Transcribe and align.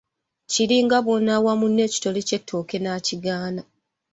Kiringa 0.51 0.97
bw'onaawa 1.05 1.53
munno 1.61 1.79
ekitole 1.87 2.19
ky'ettooke 2.27 2.77
n'akigaana. 2.79 3.61